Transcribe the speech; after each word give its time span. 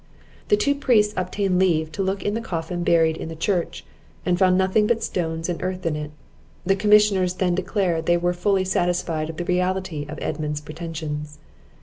The 0.47 0.57
two 0.57 0.73
priests 0.73 1.13
obtained 1.15 1.59
leave 1.59 1.91
to 1.91 2.01
look 2.01 2.23
in 2.23 2.33
the 2.33 2.41
coffin 2.41 2.83
buried 2.83 3.15
in 3.17 3.29
the 3.29 3.35
church, 3.35 3.85
and 4.25 4.39
found 4.39 4.57
nothing 4.57 4.87
but 4.87 5.03
stones 5.03 5.47
and 5.47 5.61
earth 5.61 5.85
in 5.85 5.95
it. 5.95 6.09
The 6.65 6.75
commissioners 6.75 7.35
then 7.35 7.53
declared 7.53 8.07
they 8.07 8.17
were 8.17 8.33
fully 8.33 8.65
satisfied 8.65 9.29
of 9.29 9.37
the 9.37 9.45
reality 9.45 10.07
of 10.09 10.17
Edmund's 10.19 10.59
pretensions. 10.59 11.37